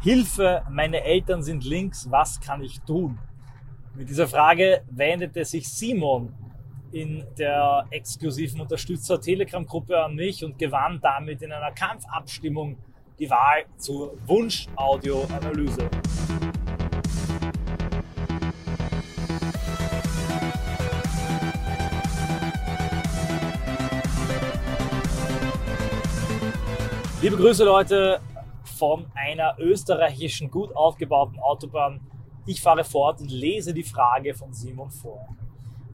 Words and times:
Hilfe, 0.00 0.62
meine 0.70 1.02
Eltern 1.02 1.42
sind 1.42 1.64
links, 1.64 2.08
was 2.08 2.40
kann 2.40 2.62
ich 2.62 2.80
tun? 2.82 3.18
Mit 3.96 4.08
dieser 4.08 4.28
Frage 4.28 4.82
wendete 4.88 5.44
sich 5.44 5.68
Simon 5.68 6.32
in 6.92 7.24
der 7.36 7.84
exklusiven 7.90 8.60
Unterstützer 8.60 9.20
Telegram-Gruppe 9.20 10.00
an 10.00 10.14
mich 10.14 10.44
und 10.44 10.56
gewann 10.56 11.00
damit 11.02 11.42
in 11.42 11.50
einer 11.50 11.72
Kampfabstimmung 11.72 12.78
die 13.18 13.28
Wahl 13.28 13.64
zur 13.76 14.16
Wunsch-Audio-Analyse. 14.28 15.90
Liebe 27.20 27.36
Grüße 27.36 27.64
Leute 27.64 28.20
von 28.78 29.10
einer 29.14 29.56
österreichischen 29.58 30.50
gut 30.50 30.74
aufgebauten 30.74 31.40
Autobahn. 31.40 32.00
Ich 32.46 32.62
fahre 32.62 32.84
fort 32.84 33.20
und 33.20 33.30
lese 33.30 33.74
die 33.74 33.82
Frage 33.82 34.34
von 34.34 34.52
Simon 34.52 34.90
vor. 34.90 35.28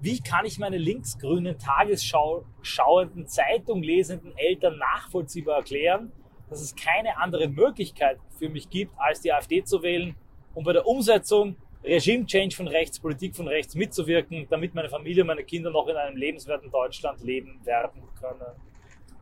Wie 0.01 0.21
kann 0.21 0.45
ich 0.45 0.59
meine 0.59 0.77
linksgrünen 0.77 1.59
Tagesschau 1.59 2.45
schauenden, 2.61 3.27
Zeitung 3.27 3.83
lesenden 3.83 4.37
Eltern 4.37 4.77
nachvollziehbar 4.77 5.57
erklären, 5.57 6.13
dass 6.51 6.61
es 6.61 6.77
keine 6.77 7.17
andere 7.17 7.49
Möglichkeit 7.49 8.19
für 8.39 8.51
mich 8.51 8.69
gibt, 8.69 8.93
als 8.99 9.23
die 9.23 9.33
AfD 9.33 9.65
zu 9.65 9.83
wählen 9.83 10.15
und 10.55 10.65
bei 10.65 10.75
der 10.75 10.87
Umsetzung 10.87 11.57
Regime 11.83 12.27
Change 12.27 12.55
von 12.55 12.69
rechts, 12.69 12.99
Politik 12.99 13.35
von 13.35 13.49
rechts 13.49 13.75
mitzuwirken, 13.75 14.47
damit 14.51 14.75
meine 14.75 14.89
Familie 14.89 15.23
und 15.23 15.29
meine 15.29 15.45
Kinder 15.45 15.71
noch 15.71 15.89
in 15.89 15.97
einem 15.97 16.17
lebenswerten 16.17 16.71
Deutschland 16.71 17.23
leben 17.23 17.61
werden 17.65 18.03
können? 18.21 18.41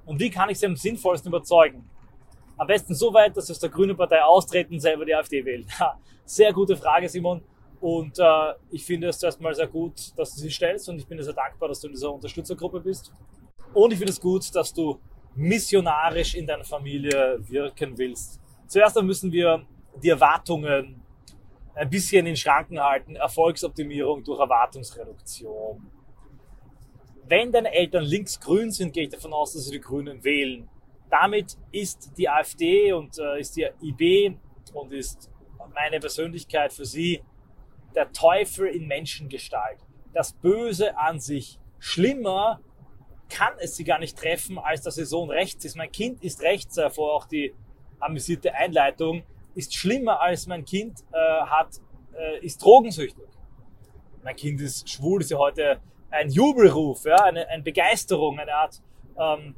Und 0.05 0.20
wie 0.20 0.31
kann 0.31 0.51
ich 0.51 0.59
sie 0.59 0.67
am 0.67 0.77
sinnvollsten 0.77 1.31
überzeugen? 1.31 1.89
Am 2.56 2.66
besten 2.66 2.95
so 2.95 3.12
weit, 3.12 3.37
dass 3.37 3.47
sie 3.47 3.52
aus 3.52 3.59
der 3.59 3.70
Grünen 3.70 3.97
Partei 3.97 4.23
austreten 4.23 4.74
und 4.74 4.80
selber 4.80 5.05
die 5.05 5.15
AfD 5.15 5.45
wählen. 5.45 5.66
Sehr 6.24 6.52
gute 6.52 6.77
Frage, 6.77 7.09
Simon. 7.09 7.42
Und 7.80 8.19
äh, 8.19 8.55
ich 8.70 8.84
finde 8.84 9.09
es 9.09 9.22
erstmal 9.22 9.55
sehr 9.55 9.67
gut, 9.67 10.17
dass 10.17 10.34
du 10.34 10.41
sie 10.41 10.50
stellst 10.50 10.89
und 10.89 10.98
ich 10.98 11.06
bin 11.06 11.19
dir 11.19 11.25
sehr 11.25 11.34
dankbar, 11.34 11.69
dass 11.69 11.81
du 11.81 11.89
in 11.89 11.94
dieser 11.94 12.12
Unterstützergruppe 12.12 12.78
bist. 12.81 13.12
Und 13.75 13.92
ich 13.92 13.98
finde 13.98 14.12
es 14.12 14.20
gut, 14.20 14.55
dass 14.55 14.72
du 14.72 15.00
missionarisch 15.34 16.34
in 16.34 16.47
deiner 16.47 16.64
Familie 16.64 17.39
wirken 17.41 17.97
willst. 17.98 18.41
Zuerst 18.66 19.00
müssen 19.03 19.33
wir 19.33 19.66
die 20.03 20.11
Erwartungen 20.11 21.03
ein 21.75 21.91
bisschen 21.91 22.27
in 22.27 22.37
Schranken 22.37 22.81
halten. 22.81 23.16
Erfolgsoptimierung 23.16 24.22
durch 24.22 24.39
Erwartungsreduktion. 24.39 25.91
Wenn 27.27 27.50
deine 27.50 27.72
Eltern 27.72 28.05
linksgrün 28.05 28.70
sind, 28.70 28.92
gehe 28.92 29.05
ich 29.05 29.11
davon 29.11 29.33
aus, 29.33 29.55
dass 29.55 29.64
sie 29.64 29.72
die 29.72 29.81
Grünen 29.81 30.22
wählen. 30.22 30.69
Damit 31.13 31.59
ist 31.73 32.13
die 32.17 32.27
AfD 32.27 32.91
und 32.95 33.19
äh, 33.19 33.39
ist 33.39 33.55
die 33.55 33.69
IB 33.83 34.35
und 34.73 34.95
ist 34.95 35.31
meine 35.75 36.01
Persönlichkeit 36.01 36.73
für 36.73 36.87
sie 36.87 37.23
der 37.95 38.11
Teufel 38.13 38.69
in 38.69 38.87
Menschengestalt. 38.87 39.77
Das 40.15 40.33
Böse 40.33 40.97
an 40.97 41.21
sich. 41.21 41.59
Schlimmer 41.79 42.61
kann 43.29 43.53
es 43.59 43.77
sie 43.77 43.85
gar 43.85 43.99
nicht 43.99 44.17
treffen, 44.17 44.59
als 44.59 44.81
dass 44.81 44.97
ihr 44.97 45.05
Sohn 45.05 45.29
rechts 45.29 45.67
ist. 45.67 45.77
Mein 45.77 45.93
Kind 45.93 46.25
ist 46.25 46.41
rechts, 46.41 46.77
davor 46.77 47.13
auch 47.13 47.27
die 47.27 47.55
amüsierte 48.01 48.55
Einleitung, 48.55 49.23
ist 49.55 49.75
schlimmer 49.75 50.19
als 50.19 50.47
mein 50.47 50.65
Kind 50.65 51.01
äh, 51.13 51.43
hat, 51.45 51.79
äh, 52.19 52.39
ist 52.39 52.65
drogensüchtig. 52.65 53.29
Mein 54.25 54.37
Kind 54.37 54.63
ist 54.63 54.89
schwul, 54.89 55.21
ist 55.21 55.31
ja 55.31 55.37
heute 55.37 55.79
ein 56.11 56.31
Jubelruf, 56.31 57.05
ja, 57.05 57.17
eine, 57.17 57.47
eine 57.49 57.63
Begeisterung, 57.63 58.39
eine 58.39 58.55
Art 58.55 58.81
ähm, 59.19 59.55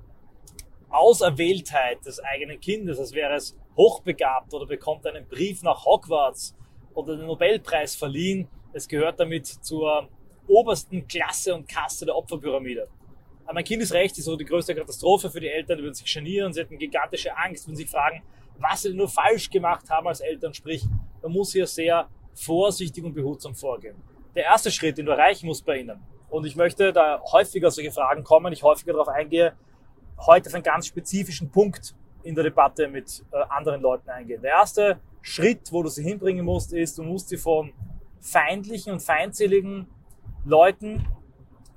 Auserwähltheit 0.95 2.05
des 2.05 2.21
eigenen 2.21 2.61
Kindes, 2.61 2.99
als 2.99 3.13
wäre 3.13 3.35
es 3.35 3.57
hochbegabt 3.77 4.55
oder 4.55 4.67
bekommt 4.67 5.07
einen 5.07 5.27
Brief 5.27 5.63
nach 5.63 5.85
Hogwarts 5.85 6.55
oder 6.95 7.17
den 7.17 7.27
Nobelpreis 7.27 7.97
verliehen. 7.97 8.49
Es 8.73 8.89
gehört 8.89 9.21
damit 9.21 9.47
zur 9.47 10.09
obersten 10.47 11.07
Klasse 11.07 11.55
und 11.55 11.69
Kaste 11.69 12.07
der 12.07 12.17
Opferpyramide. 12.17 12.89
Aber 13.45 13.55
mein 13.55 13.65
Kind 13.65 13.83
ist 13.83 13.95
so 14.17 14.37
die 14.37 14.45
größte 14.45 14.75
Katastrophe 14.75 15.31
für 15.31 15.41
die 15.41 15.49
Eltern, 15.49 15.79
die 15.79 15.85
würden 15.85 15.95
sich 15.95 16.13
genieren, 16.13 16.53
sie 16.53 16.61
hätten 16.61 16.79
gigantische 16.79 17.37
Angst, 17.37 17.67
würden 17.67 17.77
sich 17.77 17.91
fragen, 17.91 18.23
was 18.59 18.83
sie 18.83 18.89
denn 18.89 18.99
nur 18.99 19.09
falsch 19.09 19.51
gemacht 19.51 19.91
haben 19.91 20.07
als 20.09 20.21
Eltern. 20.21 20.55
Sprich, 20.55 20.85
man 21.23 21.33
muss 21.33 21.53
hier 21.53 21.67
sehr 21.67 22.09
vorsichtig 22.35 23.05
und 23.05 23.15
behutsam 23.15 23.55
vorgehen. 23.55 23.97
Der 24.35 24.45
erste 24.45 24.71
Schritt, 24.71 24.99
den 24.99 25.07
du 25.07 25.13
erreichen 25.13 25.47
musst 25.47 25.65
bei 25.65 25.79
ihnen, 25.79 26.01
und 26.31 26.47
ich 26.47 26.57
möchte 26.57 26.93
da 26.93 27.23
häufiger 27.33 27.71
solche 27.71 27.93
Fragen 27.93 28.25
kommen, 28.25 28.53
ich 28.53 28.63
häufiger 28.63 28.93
darauf 28.93 29.09
eingehe, 29.09 29.55
heute 30.19 30.49
auf 30.49 30.55
einen 30.55 30.63
ganz 30.63 30.87
spezifischen 30.87 31.51
Punkt 31.51 31.95
in 32.23 32.35
der 32.35 32.45
Debatte 32.45 32.89
mit 32.89 33.23
äh, 33.33 33.37
anderen 33.49 33.83
Leuten 33.83 34.09
eingehen. 34.09 34.43
Der 34.43 34.53
erste 34.53 34.99
Schritt, 35.23 35.73
wo 35.73 35.83
du 35.83 35.89
sie 35.89 36.03
hinbringen 36.03 36.45
musst, 36.45 36.73
ist, 36.73 36.99
du 36.99 37.03
musst 37.03 37.29
sie 37.29 37.37
von 37.37 37.73
feindlichen 38.21 38.95
und 38.95 39.01
feindseligen 39.01 39.87
Leuten 40.45 41.07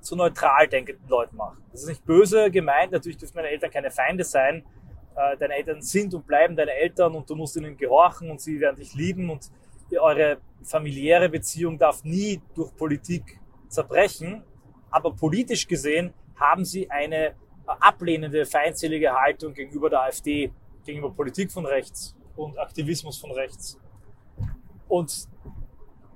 zu 0.01 0.15
neutral 0.15 0.67
denkenden 0.67 1.07
Leuten 1.09 1.35
machen. 1.35 1.57
Das 1.71 1.81
ist 1.81 1.89
nicht 1.89 2.05
böse 2.05 2.49
gemeint, 2.49 2.91
natürlich 2.91 3.17
dürfen 3.17 3.35
meine 3.35 3.49
Eltern 3.49 3.71
keine 3.71 3.91
Feinde 3.91 4.23
sein. 4.23 4.63
Äh, 5.15 5.37
deine 5.37 5.55
Eltern 5.55 5.81
sind 5.81 6.13
und 6.13 6.25
bleiben 6.25 6.55
deine 6.55 6.71
Eltern 6.71 7.15
und 7.15 7.29
du 7.29 7.35
musst 7.35 7.57
ihnen 7.57 7.75
gehorchen 7.75 8.31
und 8.31 8.39
sie 8.39 8.59
werden 8.59 8.77
dich 8.77 8.93
lieben 8.93 9.29
und 9.29 9.51
eure 9.99 10.37
familiäre 10.63 11.29
Beziehung 11.29 11.77
darf 11.77 12.03
nie 12.03 12.41
durch 12.55 12.75
Politik 12.75 13.39
zerbrechen. 13.69 14.43
Aber 14.89 15.13
politisch 15.13 15.67
gesehen 15.67 16.13
haben 16.35 16.65
sie 16.65 16.89
eine 16.89 17.35
ablehnende, 17.67 18.45
feindselige 18.45 19.13
Haltung 19.13 19.53
gegenüber 19.53 19.89
der 19.89 20.03
AfD, 20.03 20.51
gegenüber 20.85 21.11
Politik 21.11 21.51
von 21.51 21.65
rechts 21.65 22.15
und 22.35 22.57
Aktivismus 22.57 23.17
von 23.17 23.31
rechts. 23.31 23.79
Und 24.87 25.27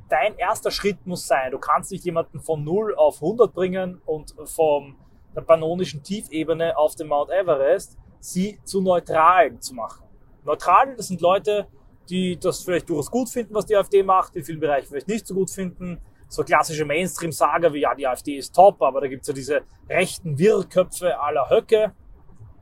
dein 0.09 0.37
erster 0.37 0.71
Schritt 0.71 1.05
muss 1.05 1.27
sein, 1.27 1.51
du 1.51 1.59
kannst 1.59 1.91
nicht 1.91 2.05
jemanden 2.05 2.39
von 2.39 2.63
0 2.63 2.95
auf 2.95 3.21
100 3.21 3.53
bringen 3.53 4.01
und 4.05 4.33
von 4.45 4.95
der 5.35 5.41
pannonischen 5.41 6.03
Tiefebene 6.03 6.77
auf 6.77 6.95
den 6.95 7.07
Mount 7.07 7.31
Everest, 7.31 7.97
sie 8.19 8.59
zu 8.63 8.81
Neutralen 8.81 9.61
zu 9.61 9.73
machen. 9.73 10.03
Neutrale, 10.43 10.95
das 10.95 11.07
sind 11.07 11.21
Leute, 11.21 11.67
die 12.09 12.37
das 12.37 12.63
vielleicht 12.63 12.89
durchaus 12.89 13.09
gut 13.09 13.29
finden, 13.29 13.53
was 13.53 13.65
die 13.65 13.75
AfD 13.75 14.03
macht, 14.03 14.35
in 14.35 14.43
vielen 14.43 14.59
Bereichen 14.59 14.87
vielleicht 14.87 15.07
nicht 15.07 15.25
so 15.25 15.33
gut 15.33 15.49
finden, 15.49 16.01
so 16.31 16.43
klassische 16.45 16.85
Mainstream-Sager 16.85 17.73
wie, 17.73 17.81
ja, 17.81 17.93
die 17.93 18.07
AfD 18.07 18.37
ist 18.37 18.55
top, 18.55 18.81
aber 18.81 19.01
da 19.01 19.07
gibt's 19.07 19.27
ja 19.27 19.33
diese 19.33 19.63
rechten 19.89 20.39
Wirrköpfe 20.39 21.19
aller 21.19 21.49
Höcke. 21.49 21.91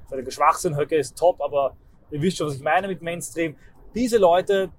Völliger 0.07 0.31
Schwachsinn, 0.31 0.75
Höcke 0.75 0.97
ist 0.97 1.15
top, 1.15 1.39
aber 1.39 1.77
ihr 2.09 2.19
wisst 2.19 2.37
schon, 2.37 2.47
was 2.47 2.55
ich 2.55 2.63
meine 2.63 2.87
mit 2.87 3.03
Mainstream. 3.03 3.55
Diese 3.93 4.17
Leute 4.17 4.71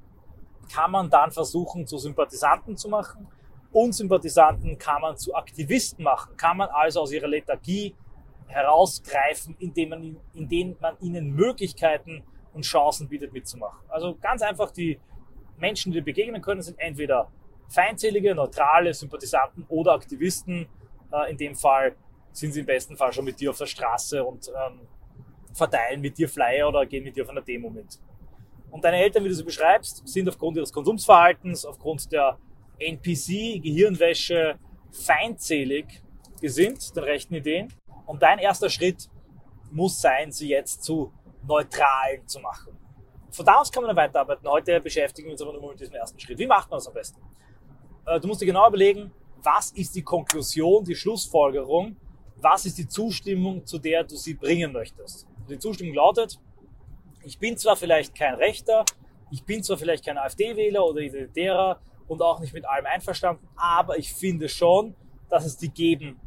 kann 0.75 0.91
man 0.91 1.09
dann 1.09 1.31
versuchen, 1.31 1.87
zu 1.87 1.99
Sympathisanten 1.99 2.77
zu 2.77 2.89
machen. 2.89 3.29
Und 3.71 3.93
Sympathisanten 3.93 4.77
kann 4.77 5.01
man 5.03 5.17
zu 5.17 5.37
Aktivisten 5.37 6.03
machen. 6.03 6.37
Kann 6.37 6.57
man 6.57 6.69
also 6.71 7.03
aus 7.03 7.13
ihrer 7.13 7.29
Lethargie 7.29 7.95
herausgreifen, 8.49 9.55
indem 9.61 9.91
man, 9.91 10.17
indem 10.35 10.77
man 10.81 10.99
ihnen 10.99 11.31
Möglichkeiten 11.37 12.25
und 12.53 12.65
Chancen 12.65 13.09
bietet, 13.09 13.33
mitzumachen. 13.33 13.89
Also 13.89 14.17
ganz 14.21 14.43
einfach, 14.43 14.73
die 14.73 14.99
Menschen, 15.59 15.93
die 15.93 16.01
begegnen 16.01 16.43
können, 16.43 16.61
sind 16.61 16.77
entweder 16.81 17.31
feindselige, 17.71 18.35
neutrale 18.35 18.93
Sympathisanten 18.93 19.65
oder 19.69 19.93
Aktivisten. 19.93 20.67
Äh, 21.13 21.31
in 21.31 21.37
dem 21.39 21.55
Fall 21.55 21.95
sind 22.33 22.53
sie 22.53 22.61
im 22.61 22.67
besten 22.67 22.97
Fall 22.97 23.13
schon 23.13 23.25
mit 23.25 23.41
dir 23.41 23.51
auf 23.51 23.59
der 23.59 23.67
Straße 23.67 24.23
und 24.23 24.49
ähm, 24.49 24.81
verteilen 25.55 26.01
mit 26.01 26.19
dir 26.19 26.29
Flyer 26.29 26.69
oder 26.69 26.85
gehen 26.87 27.05
mit 27.05 27.17
dir 27.17 27.25
auf 27.25 27.31
einer 27.31 27.43
Demo 27.43 27.71
mit. 27.71 27.99
Und 28.71 28.85
deine 28.85 28.99
Eltern, 28.99 29.25
wie 29.25 29.29
du 29.29 29.35
sie 29.35 29.43
beschreibst, 29.43 30.07
sind 30.07 30.29
aufgrund 30.29 30.57
ihres 30.57 30.73
Konsumsverhaltens, 30.73 31.65
aufgrund 31.65 32.11
der 32.13 32.39
NPC, 32.79 33.61
Gehirnwäsche, 33.63 34.59
feindselig 34.93 36.03
gesinnt, 36.41 36.95
den 36.95 37.05
rechten 37.05 37.35
Ideen. 37.35 37.73
Und 38.07 38.23
dein 38.23 38.39
erster 38.39 38.71
Schritt 38.71 39.09
muss 39.71 40.01
sein, 40.01 40.33
sie 40.33 40.49
jetzt 40.49 40.85
zu 40.85 41.13
neutralen 41.47 42.27
zu 42.27 42.41
machen. 42.41 42.77
Von 43.31 43.47
da 43.47 43.55
aus 43.57 43.71
kann 43.71 43.83
man 43.83 43.95
dann 43.95 44.05
weiterarbeiten. 44.05 44.49
Heute 44.49 44.81
beschäftigen 44.81 45.29
wir 45.29 45.33
uns 45.33 45.43
aber 45.43 45.53
nur 45.53 45.71
mit 45.71 45.81
diesem 45.81 45.95
ersten 45.95 46.19
Schritt. 46.19 46.39
Wie 46.39 46.47
macht 46.47 46.71
man 46.71 46.79
das 46.79 46.89
am 46.89 46.95
besten? 46.95 47.21
Äh, 48.11 48.19
du 48.19 48.27
musst 48.27 48.41
dir 48.41 48.47
genau 48.47 48.67
überlegen, 48.69 49.13
was 49.43 49.71
ist 49.71 49.95
die 49.95 50.03
Konklusion, 50.03 50.85
die 50.85 50.97
Schlussfolgerung, 50.97 51.97
was 52.37 52.67
ist 52.67 52.77
die 52.79 52.89
Zustimmung, 52.89 53.65
zu 53.65 53.79
der 53.79 54.05
du 54.05 54.17
sie 54.17 54.35
bringen 54.35 54.73
möchtest. 54.73 55.27
Die 55.49 55.59
Zustimmung 55.59 55.95
lautet, 55.95 56.39
ich 57.23 57.39
bin 57.39 57.57
zwar 57.57 57.77
vielleicht 57.77 58.15
kein 58.15 58.35
Rechter, 58.35 58.85
ich 59.31 59.45
bin 59.45 59.63
zwar 59.63 59.79
vielleicht 59.79 60.05
kein 60.05 60.19
AfD-Wähler 60.19 60.85
oder 60.85 61.01
Identitärer 61.01 61.81
und 62.09 62.21
auch 62.23 62.41
nicht 62.41 62.53
mit 62.53 62.65
allem 62.67 62.87
einverstanden, 62.87 63.47
aber 63.57 63.99
ich 63.99 64.13
finde 64.13 64.49
schon, 64.49 64.95
dass 65.29 65.45
es 65.45 65.57
die 65.57 65.69
geben 65.69 66.19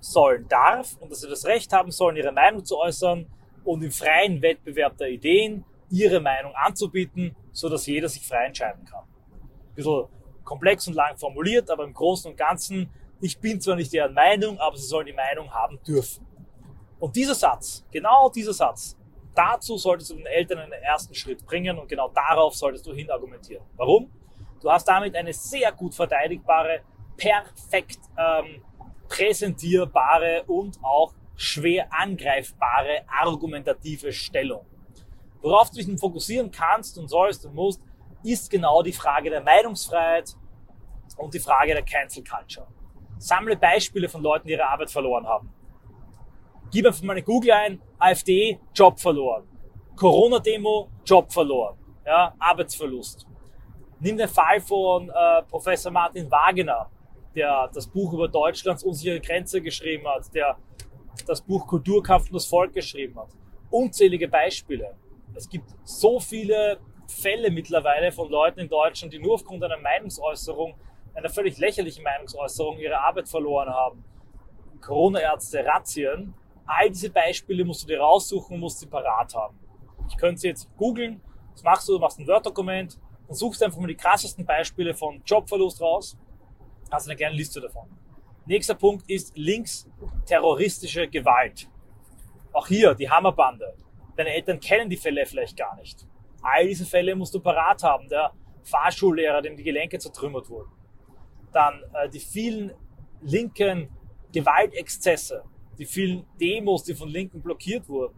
sollen 0.00 0.48
darf 0.48 0.96
und 1.00 1.12
dass 1.12 1.20
sie 1.20 1.28
das 1.28 1.44
Recht 1.44 1.72
haben 1.72 1.92
sollen, 1.92 2.16
ihre 2.16 2.32
Meinung 2.32 2.64
zu 2.64 2.76
äußern 2.76 3.26
und 3.62 3.82
im 3.82 3.92
freien 3.92 4.42
Wettbewerb 4.42 4.98
der 4.98 5.10
Ideen 5.10 5.64
ihre 5.90 6.20
Meinung 6.20 6.52
anzubieten, 6.54 7.36
so 7.52 7.68
dass 7.68 7.86
jeder 7.86 8.08
sich 8.08 8.26
frei 8.26 8.46
entscheiden 8.46 8.84
kann. 8.84 9.04
Ein 9.04 9.74
bisschen 9.76 10.08
komplex 10.44 10.86
und 10.86 10.94
lang 10.94 11.16
formuliert, 11.16 11.70
aber 11.70 11.84
im 11.84 11.94
Großen 11.94 12.30
und 12.30 12.36
Ganzen, 12.36 12.90
ich 13.20 13.38
bin 13.38 13.60
zwar 13.60 13.76
nicht 13.76 13.92
deren 13.92 14.14
Meinung, 14.14 14.58
aber 14.58 14.76
sie 14.76 14.86
sollen 14.86 15.06
die 15.06 15.12
Meinung 15.12 15.50
haben 15.50 15.78
dürfen. 15.86 16.26
Und 16.98 17.16
dieser 17.16 17.34
Satz, 17.34 17.84
genau 17.90 18.30
dieser 18.30 18.52
Satz, 18.52 18.96
dazu 19.34 19.76
solltest 19.76 20.10
du 20.10 20.16
den 20.16 20.26
Eltern 20.26 20.58
einen 20.58 20.72
ersten 20.72 21.14
Schritt 21.14 21.44
bringen 21.44 21.78
und 21.78 21.88
genau 21.88 22.08
darauf 22.08 22.54
solltest 22.54 22.86
du 22.86 22.94
hin 22.94 23.10
argumentieren. 23.10 23.64
Warum? 23.76 24.10
Du 24.60 24.70
hast 24.70 24.86
damit 24.86 25.14
eine 25.14 25.32
sehr 25.32 25.72
gut 25.72 25.94
verteidigbare, 25.94 26.80
perfekt 27.16 27.98
ähm, 28.16 28.62
präsentierbare 29.08 30.44
und 30.46 30.78
auch 30.82 31.12
schwer 31.36 31.88
angreifbare 31.92 33.02
argumentative 33.06 34.12
Stellung. 34.12 34.64
Worauf 35.42 35.70
du 35.70 35.76
dich 35.76 36.00
fokussieren 36.00 36.50
kannst 36.50 36.96
und 36.96 37.08
sollst 37.08 37.44
und 37.44 37.54
musst, 37.54 37.82
ist 38.24 38.50
genau 38.50 38.82
die 38.82 38.92
Frage 38.92 39.30
der 39.30 39.42
Meinungsfreiheit 39.42 40.34
und 41.16 41.34
die 41.34 41.38
Frage 41.38 41.72
der 41.74 41.82
Cancel 41.82 42.24
Culture. 42.24 42.66
Sammle 43.18 43.56
Beispiele 43.56 44.08
von 44.08 44.22
Leuten, 44.22 44.48
die 44.48 44.54
ihre 44.54 44.66
Arbeit 44.66 44.90
verloren 44.90 45.26
haben. 45.26 45.52
Gib 46.70 46.86
einfach 46.86 47.02
mal 47.02 47.12
eine 47.12 47.22
Google 47.22 47.52
ein, 47.52 47.80
AfD, 47.98 48.58
Job 48.74 48.98
verloren. 48.98 49.44
Corona-Demo, 49.96 50.88
Job 51.04 51.32
verloren. 51.32 51.78
Ja, 52.04 52.34
Arbeitsverlust. 52.38 53.26
Nimm 54.00 54.16
den 54.16 54.28
Fall 54.28 54.60
von 54.60 55.08
äh, 55.08 55.42
Professor 55.48 55.92
Martin 55.92 56.30
Wagner, 56.30 56.90
der 57.34 57.70
das 57.72 57.86
Buch 57.86 58.12
über 58.12 58.28
Deutschlands 58.28 58.82
unsichere 58.82 59.20
Grenze 59.20 59.62
geschrieben 59.62 60.06
hat, 60.08 60.34
der 60.34 60.58
das 61.26 61.40
Buch 61.40 61.66
Kulturkampf 61.66 62.26
und 62.26 62.34
das 62.34 62.46
Volk 62.46 62.72
geschrieben 62.72 63.18
hat. 63.18 63.28
Unzählige 63.70 64.28
Beispiele. 64.28 64.96
Es 65.34 65.48
gibt 65.48 65.70
so 65.84 66.20
viele 66.20 66.78
Fälle 67.08 67.50
mittlerweile 67.50 68.12
von 68.12 68.30
Leuten 68.30 68.60
in 68.60 68.68
Deutschland, 68.68 69.12
die 69.12 69.18
nur 69.18 69.34
aufgrund 69.34 69.62
einer 69.62 69.78
Meinungsäußerung, 69.78 70.74
einer 71.14 71.28
völlig 71.28 71.58
lächerlichen 71.58 72.02
Meinungsäußerung, 72.02 72.78
ihre 72.78 72.98
Arbeit 72.98 73.28
verloren 73.28 73.68
haben. 73.68 74.04
Corona-Ärzte, 74.80 75.64
Razzien. 75.64 76.34
All 76.66 76.88
diese 76.88 77.10
Beispiele 77.10 77.64
musst 77.64 77.82
du 77.82 77.86
dir 77.86 78.00
raussuchen 78.00 78.54
und 78.54 78.60
musst 78.60 78.80
sie 78.80 78.86
parat 78.86 79.34
haben. 79.34 79.58
Ich 80.08 80.16
könnte 80.16 80.40
sie 80.40 80.48
jetzt 80.48 80.68
googeln. 80.76 81.20
Was 81.52 81.62
machst 81.62 81.88
du? 81.88 81.92
Du 81.92 81.98
machst 81.98 82.18
ein 82.18 82.26
Word-Dokument 82.26 82.98
und 83.28 83.34
suchst 83.34 83.62
einfach 83.62 83.78
mal 83.78 83.86
die 83.86 83.96
krassesten 83.96 84.44
Beispiele 84.44 84.94
von 84.94 85.22
Jobverlust 85.24 85.80
raus. 85.80 86.16
Hast 86.90 87.08
eine 87.08 87.16
kleine 87.16 87.36
Liste 87.36 87.60
davon. 87.60 87.88
Nächster 88.46 88.74
Punkt 88.74 89.08
ist 89.08 89.36
links 89.36 89.88
terroristische 90.26 91.08
Gewalt. 91.08 91.68
Auch 92.52 92.66
hier 92.66 92.94
die 92.94 93.08
Hammerbande. 93.08 93.74
Deine 94.16 94.34
Eltern 94.34 94.60
kennen 94.60 94.90
die 94.90 94.96
Fälle 94.96 95.24
vielleicht 95.26 95.56
gar 95.56 95.74
nicht. 95.76 96.06
All 96.44 96.66
diese 96.66 96.84
Fälle 96.84 97.16
musst 97.16 97.34
du 97.34 97.40
parat 97.40 97.82
haben. 97.82 98.08
Der 98.08 98.32
Fahrschullehrer, 98.62 99.42
dem 99.42 99.56
die 99.56 99.62
Gelenke 99.62 99.98
zertrümmert 99.98 100.48
wurden. 100.48 100.70
Dann 101.52 101.82
äh, 101.94 102.08
die 102.08 102.20
vielen 102.20 102.72
linken 103.22 103.88
Gewaltexzesse, 104.32 105.42
die 105.78 105.86
vielen 105.86 106.26
Demos, 106.40 106.84
die 106.84 106.94
von 106.94 107.08
Linken 107.08 107.40
blockiert 107.40 107.88
wurden. 107.88 108.14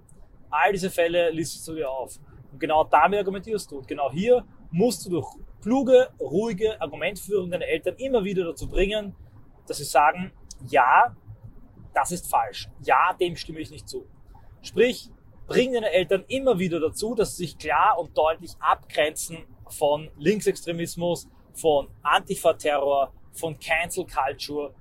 All 0.51 0.73
diese 0.73 0.91
Fälle 0.91 1.31
listest 1.31 1.69
du 1.69 1.75
dir 1.75 1.91
auf. 1.91 2.19
Und 2.53 2.59
genau 2.59 2.85
damit 2.85 3.21
argumentierst 3.21 3.71
du. 3.71 3.79
Und 3.79 3.89
genau 3.89 4.11
hier 4.11 4.45
musst 4.71 5.07
du 5.07 5.11
durch 5.11 5.29
kluge, 5.63 6.09
ruhige 6.21 6.81
Argumentführung 6.81 7.51
deine 7.51 7.67
Eltern 7.67 7.97
immer 7.97 8.25
wieder 8.25 8.45
dazu 8.45 8.69
bringen, 8.69 9.15
dass 9.67 9.79
sie 9.79 9.85
sagen, 9.85 10.33
ja, 10.69 11.15
das 11.95 12.13
ist 12.13 12.29
falsch. 12.29 12.69
Ja, 12.83 13.15
dem 13.21 13.37
stimme 13.37 13.61
ich 13.61 13.71
nicht 13.71 13.89
zu. 13.89 14.07
Sprich, 14.63 15.11
bring 15.47 15.73
deine 15.73 15.91
Eltern 15.91 16.25
immer 16.29 16.59
wieder 16.59 16.81
dazu, 16.81 17.15
dass 17.15 17.37
sie 17.37 17.45
sich 17.45 17.59
klar 17.59 17.99
und 17.99 18.17
deutlich 18.17 18.53
abgrenzen 18.59 19.39
von 19.69 20.11
Linksextremismus, 20.19 21.29
von 21.55 21.89
Antifa-Terror, 22.03 23.13
von 23.33 23.59
Cancel 23.59 24.07
Culture, 24.07 24.75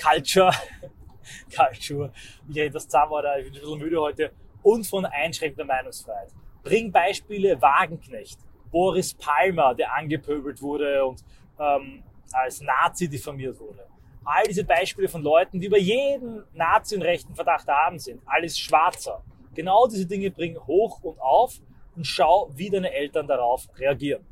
Culture, 0.00 0.52
Culture, 1.54 2.12
ich 2.48 2.56
rede 2.56 2.70
das 2.70 2.88
zusammen, 2.88 3.12
ich 3.38 3.44
bin 3.44 3.54
ein 3.54 3.60
bisschen 3.60 3.78
müde 3.78 4.00
heute, 4.00 4.32
und 4.62 4.86
von 4.86 5.04
einschränkender 5.06 5.64
Meinungsfreiheit. 5.64 6.30
Bring 6.62 6.92
Beispiele 6.92 7.60
Wagenknecht, 7.60 8.38
Boris 8.70 9.14
Palmer, 9.14 9.74
der 9.74 9.94
angepöbelt 9.94 10.60
wurde 10.60 11.04
und 11.04 11.24
ähm, 11.58 12.02
als 12.32 12.60
Nazi 12.60 13.08
diffamiert 13.08 13.58
wurde. 13.58 13.86
All 14.24 14.44
diese 14.44 14.64
Beispiele 14.64 15.08
von 15.08 15.22
Leuten, 15.22 15.58
die 15.60 15.66
über 15.66 15.78
jeden 15.78 16.44
Nazi 16.52 16.96
und 16.96 17.02
rechten 17.02 17.34
Verdacht 17.34 17.66
haben 17.66 17.98
sind. 17.98 18.20
Alles 18.26 18.58
Schwarzer. 18.58 19.22
Genau 19.58 19.88
diese 19.88 20.06
Dinge 20.06 20.30
bring 20.30 20.56
hoch 20.56 21.02
und 21.02 21.20
auf 21.20 21.60
und 21.96 22.04
schau, 22.06 22.48
wie 22.54 22.70
deine 22.70 22.92
Eltern 22.92 23.26
darauf 23.26 23.68
reagieren. 23.76 24.24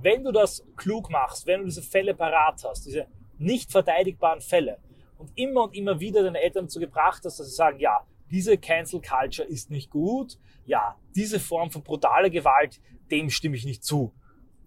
Wenn 0.00 0.24
du 0.24 0.32
das 0.32 0.64
klug 0.76 1.10
machst, 1.10 1.46
wenn 1.46 1.60
du 1.60 1.66
diese 1.66 1.82
Fälle 1.82 2.14
parat 2.14 2.64
hast, 2.64 2.86
diese 2.86 3.06
nicht 3.36 3.70
verteidigbaren 3.70 4.40
Fälle 4.40 4.78
und 5.18 5.30
immer 5.34 5.64
und 5.64 5.76
immer 5.76 6.00
wieder 6.00 6.22
deine 6.22 6.40
Eltern 6.40 6.64
dazu 6.64 6.80
gebracht 6.80 7.20
hast, 7.26 7.38
dass 7.38 7.50
sie 7.50 7.54
sagen, 7.54 7.80
ja, 7.80 8.00
diese 8.30 8.56
Cancel 8.56 9.02
Culture 9.02 9.46
ist 9.46 9.70
nicht 9.70 9.90
gut, 9.90 10.38
ja, 10.64 10.96
diese 11.14 11.38
Form 11.38 11.70
von 11.70 11.82
brutaler 11.82 12.30
Gewalt, 12.30 12.80
dem 13.10 13.28
stimme 13.28 13.56
ich 13.56 13.66
nicht 13.66 13.84
zu. 13.84 14.14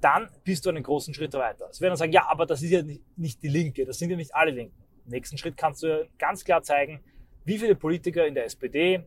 Dann 0.02 0.30
bist 0.44 0.68
du 0.68 0.70
einen 0.70 0.84
großen 0.84 1.16
Schritt 1.16 1.34
weiter. 1.34 1.68
Sie 1.72 1.82
werden 1.82 1.94
dann 1.94 1.98
sagen, 1.98 2.12
ja, 2.12 2.28
aber 2.30 2.46
das 2.46 2.62
ist 2.62 2.70
ja 2.70 2.84
nicht 3.16 3.42
die 3.42 3.48
Linke, 3.48 3.86
das 3.86 3.98
sind 3.98 4.12
ja 4.12 4.18
nicht 4.18 4.36
alle 4.36 4.52
Linken. 4.52 4.78
Im 5.06 5.14
nächsten 5.14 5.40
Schritt 5.40 5.58
kannst 5.58 5.82
du 5.82 6.08
ganz 6.20 6.46
klar 6.46 6.62
zeigen, 6.62 7.04
wie 7.44 7.58
viele 7.58 7.74
Politiker 7.74 8.28
in 8.28 8.36
der 8.36 8.46
SPD, 8.46 9.04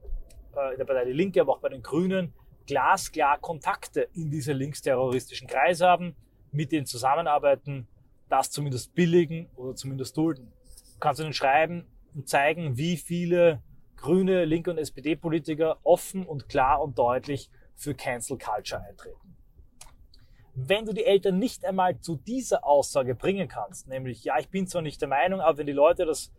äh, 0.58 0.72
in 0.72 0.78
der 0.78 0.84
Partei 0.84 1.05
Die 1.05 1.12
Linke, 1.12 1.40
aber 1.40 1.55
auch 1.55 1.60
bei 1.60 1.69
den 1.69 1.82
Grünen, 1.82 2.32
glasklar 2.66 3.38
Kontakte 3.38 4.08
in 4.14 4.31
diese 4.31 4.52
linksterroristischen 4.52 5.49
Kreise 5.49 5.87
haben, 5.87 6.14
mit 6.52 6.72
denen 6.72 6.87
zusammenarbeiten, 6.87 7.88
das 8.28 8.50
zumindest 8.50 8.94
billigen 8.94 9.49
oder 9.56 9.75
zumindest 9.75 10.16
dulden. 10.16 10.52
Du 10.94 10.99
kannst 11.00 11.20
ihnen 11.20 11.32
schreiben 11.32 11.87
und 12.14 12.28
zeigen, 12.28 12.76
wie 12.76 12.96
viele 12.96 13.62
grüne, 13.96 14.44
linke 14.44 14.70
und 14.70 14.78
SPD-Politiker 14.78 15.78
offen 15.82 16.26
und 16.26 16.49
klar 16.49 16.82
und 16.82 16.99
deutlich 16.99 17.50
für 17.75 17.94
Cancel 17.94 18.38
Culture 18.38 18.82
eintreten. 18.82 19.37
Wenn 20.54 20.84
du 20.84 20.93
die 20.93 21.04
Eltern 21.04 21.38
nicht 21.38 21.64
einmal 21.64 22.00
zu 22.00 22.16
dieser 22.16 22.64
Aussage 22.64 23.14
bringen 23.14 23.49
kannst, 23.49 23.87
nämlich, 23.87 24.25
ja, 24.25 24.38
ich 24.38 24.49
bin 24.49 24.66
zwar 24.66 24.82
nicht 24.82 25.00
der 25.00 25.08
Meinung, 25.08 25.40
aber 25.40 25.58
wenn 25.58 25.66
die 25.66 25.72
Leute 25.72 26.04
das 26.04 26.32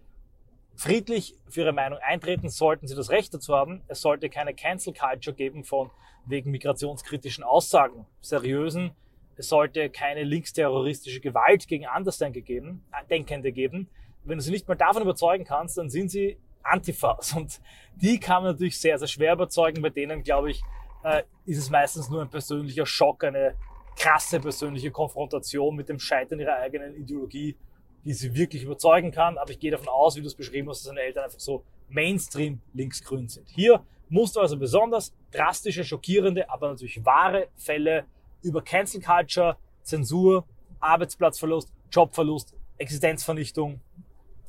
friedlich 0.79 1.35
für 1.49 1.61
ihre 1.61 1.73
Meinung 1.73 1.99
eintreten, 1.99 2.47
sollten 2.47 2.87
sie 2.87 2.95
das 2.95 3.09
Recht 3.09 3.33
dazu 3.33 3.53
haben. 3.53 3.81
Es 3.89 3.99
sollte 3.99 4.29
keine 4.29 4.53
Cancel 4.53 4.93
Culture 4.93 5.35
geben 5.35 5.65
von 5.65 5.91
wegen 6.25 6.51
migrationskritischen 6.51 7.43
Aussagen, 7.43 8.05
seriösen. 8.21 8.91
Es 9.35 9.49
sollte 9.49 9.89
keine 9.89 10.23
linksterroristische 10.23 11.19
Gewalt 11.19 11.67
gegen 11.67 11.85
Andersdenkende 11.85 12.41
geben, 12.41 12.85
äh, 12.93 13.05
Denkende 13.09 13.51
geben. 13.51 13.89
Wenn 14.23 14.37
du 14.37 14.43
sie 14.43 14.51
nicht 14.51 14.69
mal 14.69 14.75
davon 14.75 15.01
überzeugen 15.01 15.43
kannst, 15.43 15.77
dann 15.77 15.89
sind 15.89 16.11
sie 16.11 16.37
Antifas. 16.63 17.33
Und 17.33 17.59
die 17.95 18.17
kann 18.17 18.43
man 18.43 18.53
natürlich 18.53 18.79
sehr, 18.79 18.97
sehr 18.97 19.07
schwer 19.09 19.33
überzeugen. 19.33 19.81
Bei 19.81 19.89
denen, 19.89 20.23
glaube 20.23 20.51
ich, 20.51 20.61
äh, 21.03 21.23
ist 21.45 21.57
es 21.57 21.69
meistens 21.69 22.09
nur 22.09 22.21
ein 22.21 22.29
persönlicher 22.29 22.85
Schock, 22.85 23.25
eine 23.25 23.55
krasse 23.97 24.39
persönliche 24.39 24.91
Konfrontation 24.91 25.75
mit 25.75 25.89
dem 25.89 26.00
Scheitern 26.00 26.39
ihrer 26.39 26.55
eigenen 26.55 26.95
Ideologie, 26.95 27.57
die 28.06 28.13
sie 28.13 28.36
wirklich 28.36 28.63
überzeugen 28.63 29.12
kann. 29.12 29.38
Aber 29.38 29.51
ich 29.51 29.60
gehe 29.60 29.72
davon 29.72 29.89
aus, 29.89 30.15
wie 30.15 30.22
du 30.22 30.27
es 30.27 30.36
beschrieben 30.36 30.70
hast, 30.70 30.82
dass 30.82 30.89
deine 30.89 31.01
Eltern 31.01 31.25
einfach 31.25 31.39
so 31.39 31.63
Mainstream 31.89 32.62
linksgrün 32.74 33.27
sind. 33.27 33.50
Hier 33.50 33.84
musst 34.10 34.36
du 34.36 34.39
also 34.39 34.58
besonders 34.58 35.13
drastische, 35.32 35.84
schockierende, 35.84 36.50
aber 36.50 36.70
natürlich 36.70 37.03
wahre 37.06 37.48
Fälle 37.56 38.06
über 38.41 38.62
Cancel 38.62 39.01
Culture, 39.01 39.58
Zensur, 39.84 40.46
Arbeitsplatzverlust, 40.79 41.72
Jobverlust, 41.91 42.56
Existenzvernichtung, 42.77 43.82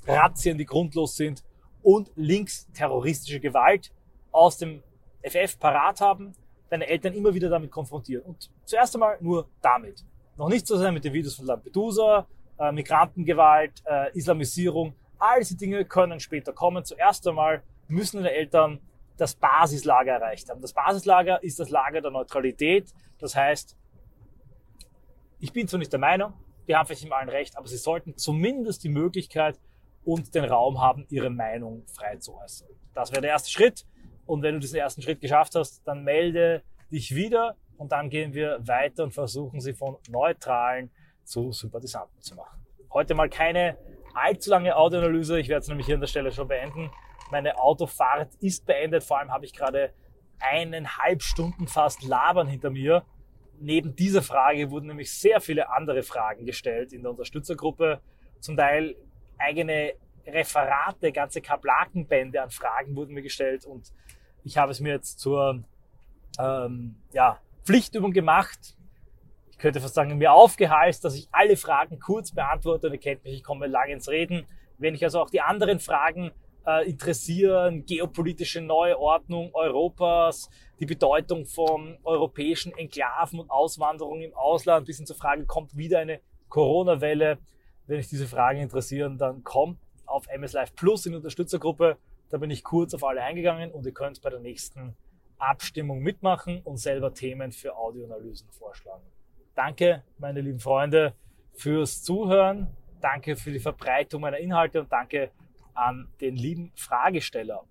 Razzien, 0.06 0.56
die 0.58 0.66
grundlos 0.66 1.16
sind 1.16 1.42
und 1.82 2.10
linksterroristische 2.14 3.40
Gewalt 3.40 3.92
aus 4.32 4.58
dem 4.58 4.82
FF 5.22 5.58
parat 5.58 6.00
haben, 6.00 6.32
deine 6.68 6.86
Eltern 6.86 7.14
immer 7.14 7.34
wieder 7.34 7.48
damit 7.48 7.70
konfrontieren. 7.70 8.24
Und 8.24 8.50
zuerst 8.64 8.94
einmal 8.94 9.18
nur 9.20 9.48
damit. 9.60 10.04
Noch 10.36 10.48
nicht 10.48 10.66
so 10.66 10.76
sehr 10.78 10.92
mit 10.92 11.04
den 11.04 11.12
Videos 11.12 11.34
von 11.34 11.46
Lampedusa, 11.46 12.26
äh, 12.60 12.72
Migrantengewalt, 12.72 13.82
äh, 13.86 14.16
Islamisierung. 14.16 14.94
All 15.18 15.40
diese 15.40 15.56
Dinge 15.56 15.84
können 15.84 16.20
später 16.20 16.52
kommen. 16.52 16.84
Zuerst 16.84 17.26
einmal 17.26 17.62
müssen 17.88 18.18
deine 18.18 18.32
Eltern 18.32 18.80
das 19.16 19.34
Basislager 19.34 20.12
erreicht 20.12 20.48
haben. 20.48 20.60
Das 20.60 20.72
Basislager 20.72 21.42
ist 21.42 21.58
das 21.58 21.70
Lager 21.70 22.00
der 22.00 22.10
Neutralität. 22.10 22.92
Das 23.18 23.34
heißt, 23.34 23.76
ich 25.40 25.52
bin 25.52 25.66
zwar 25.66 25.78
nicht 25.78 25.92
der 25.92 26.00
Meinung, 26.00 26.34
die 26.68 26.76
haben 26.76 26.86
vielleicht 26.86 27.02
nicht 27.04 27.12
allen 27.12 27.28
recht, 27.28 27.56
aber 27.56 27.66
sie 27.66 27.76
sollten 27.76 28.16
zumindest 28.16 28.84
die 28.84 28.88
Möglichkeit 28.88 29.58
und 30.04 30.34
den 30.34 30.44
Raum 30.44 30.80
haben, 30.80 31.06
ihre 31.10 31.30
Meinung 31.30 31.84
frei 31.86 32.16
zu 32.16 32.36
äußern. 32.36 32.68
Das 32.94 33.10
wäre 33.10 33.22
der 33.22 33.30
erste 33.30 33.50
Schritt. 33.50 33.86
Und 34.26 34.42
wenn 34.42 34.54
du 34.54 34.60
diesen 34.60 34.78
ersten 34.78 35.02
Schritt 35.02 35.20
geschafft 35.20 35.54
hast, 35.54 35.86
dann 35.86 36.04
melde 36.04 36.62
dich 36.90 37.14
wieder 37.14 37.56
und 37.76 37.92
dann 37.92 38.10
gehen 38.10 38.32
wir 38.34 38.58
weiter 38.66 39.04
und 39.04 39.12
versuchen 39.12 39.60
sie 39.60 39.74
von 39.74 39.96
neutralen 40.08 40.90
zu 41.30 41.52
Sympathisanten 41.52 42.20
zu 42.20 42.34
machen. 42.34 42.66
Heute 42.92 43.14
mal 43.14 43.28
keine 43.28 43.78
allzu 44.14 44.50
lange 44.50 44.76
Audioanalyse. 44.76 45.38
Ich 45.38 45.48
werde 45.48 45.60
es 45.60 45.68
nämlich 45.68 45.86
hier 45.86 45.94
an 45.94 46.00
der 46.00 46.08
Stelle 46.08 46.32
schon 46.32 46.48
beenden. 46.48 46.90
Meine 47.30 47.58
Autofahrt 47.58 48.34
ist 48.40 48.66
beendet. 48.66 49.04
Vor 49.04 49.18
allem 49.18 49.30
habe 49.30 49.44
ich 49.44 49.52
gerade 49.52 49.92
eineinhalb 50.40 51.22
Stunden 51.22 51.68
fast 51.68 52.02
labern 52.02 52.48
hinter 52.48 52.70
mir. 52.70 53.04
Neben 53.60 53.94
dieser 53.94 54.22
Frage 54.22 54.70
wurden 54.70 54.88
nämlich 54.88 55.12
sehr 55.12 55.40
viele 55.40 55.70
andere 55.70 56.02
Fragen 56.02 56.46
gestellt 56.46 56.92
in 56.92 57.02
der 57.02 57.12
Unterstützergruppe. 57.12 58.00
Zum 58.40 58.56
Teil 58.56 58.96
eigene 59.38 59.92
Referate, 60.26 61.12
ganze 61.12 61.40
Kablakenbände 61.40 62.42
an 62.42 62.50
Fragen 62.50 62.96
wurden 62.96 63.14
mir 63.14 63.22
gestellt 63.22 63.64
und 63.64 63.92
ich 64.44 64.56
habe 64.56 64.72
es 64.72 64.80
mir 64.80 64.94
jetzt 64.94 65.18
zur 65.18 65.62
ähm, 66.38 66.96
ja, 67.12 67.38
Pflichtübung 67.64 68.12
gemacht. 68.12 68.76
Ich 69.60 69.62
könnte 69.62 69.82
fast 69.82 69.94
sagen, 69.94 70.16
mir 70.16 70.32
aufgehalst, 70.32 71.04
dass 71.04 71.14
ich 71.14 71.28
alle 71.32 71.54
Fragen 71.54 71.98
kurz 72.00 72.32
beantworte. 72.32 72.86
Und 72.86 72.94
ihr 72.94 72.98
kennt 72.98 73.24
mich, 73.24 73.34
ich 73.34 73.44
komme 73.44 73.66
lange 73.66 73.92
ins 73.92 74.08
Reden. 74.08 74.46
Wenn 74.78 74.94
ich 74.94 75.04
also 75.04 75.20
auch 75.20 75.28
die 75.28 75.42
anderen 75.42 75.80
Fragen 75.80 76.30
äh, 76.66 76.88
interessieren, 76.88 77.84
geopolitische 77.84 78.62
Neuordnung 78.62 79.50
Europas, 79.52 80.48
die 80.78 80.86
Bedeutung 80.86 81.44
von 81.44 81.98
europäischen 82.04 82.72
Enklaven 82.72 83.38
und 83.38 83.50
Auswanderung 83.50 84.22
im 84.22 84.32
Ausland, 84.32 84.86
bis 84.86 84.96
hin 84.96 85.04
zur 85.04 85.16
Frage, 85.16 85.44
kommt 85.44 85.76
wieder 85.76 85.98
eine 85.98 86.22
Corona-Welle? 86.48 87.36
Wenn 87.86 87.98
euch 87.98 88.08
diese 88.08 88.26
Fragen 88.26 88.60
interessieren, 88.60 89.18
dann 89.18 89.44
kommt 89.44 89.78
auf 90.06 90.26
MS 90.28 90.54
Live 90.54 90.74
Plus 90.74 91.04
in 91.04 91.12
die 91.12 91.16
Unterstützergruppe. 91.16 91.98
Da 92.30 92.38
bin 92.38 92.50
ich 92.50 92.64
kurz 92.64 92.94
auf 92.94 93.04
alle 93.04 93.20
eingegangen 93.20 93.72
und 93.72 93.84
ihr 93.84 93.92
könnt 93.92 94.22
bei 94.22 94.30
der 94.30 94.40
nächsten 94.40 94.96
Abstimmung 95.36 95.98
mitmachen 96.00 96.62
und 96.64 96.78
selber 96.78 97.12
Themen 97.12 97.52
für 97.52 97.76
Audioanalysen 97.76 98.48
vorschlagen. 98.52 99.04
Danke, 99.54 100.04
meine 100.18 100.40
lieben 100.40 100.60
Freunde, 100.60 101.14
fürs 101.52 102.02
Zuhören. 102.02 102.68
Danke 103.00 103.36
für 103.36 103.50
die 103.50 103.60
Verbreitung 103.60 104.20
meiner 104.20 104.38
Inhalte 104.38 104.80
und 104.80 104.92
danke 104.92 105.30
an 105.74 106.08
den 106.20 106.36
lieben 106.36 106.72
Fragesteller, 106.74 107.64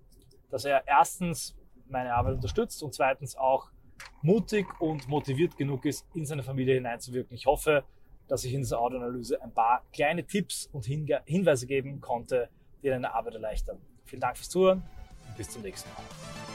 dass 0.50 0.66
er 0.66 0.88
erstens 0.88 1.56
meine 1.88 2.14
Arbeit 2.14 2.36
unterstützt 2.36 2.82
und 2.84 2.94
zweitens 2.94 3.36
auch 3.36 3.72
mutig 4.22 4.68
und 4.80 5.08
motiviert 5.08 5.58
genug 5.58 5.86
ist, 5.86 6.06
in 6.14 6.26
seine 6.26 6.44
Familie 6.44 6.76
hineinzuwirken. 6.76 7.36
Ich 7.36 7.46
hoffe, 7.46 7.84
dass 8.28 8.44
ich 8.44 8.54
in 8.54 8.62
dieser 8.62 8.80
Audioanalyse 8.80 9.42
ein 9.42 9.54
paar 9.54 9.84
kleine 9.92 10.26
Tipps 10.26 10.70
und 10.72 10.86
Hinweise 10.86 11.68
geben 11.68 12.00
konnte, 12.00 12.50
die 12.82 12.88
deine 12.88 13.14
Arbeit 13.14 13.36
erleichtern. 13.36 13.80
Vielen 14.06 14.22
Dank 14.22 14.38
fürs 14.38 14.50
Zuhören 14.50 14.84
und 15.28 15.38
bis 15.38 15.50
zum 15.50 15.62
nächsten 15.62 15.90
Mal. 15.90 16.49